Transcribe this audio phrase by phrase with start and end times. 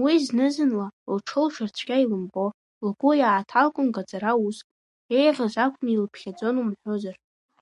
[0.00, 0.86] Уи зны-зынла,
[1.16, 2.44] лҽылшьыр цәгьа илымбо,
[2.86, 4.66] лгәы иааҭалклон гаӡара уск,
[5.18, 7.16] еиӷьыз акәны илԥхьаӡон умҳәозар.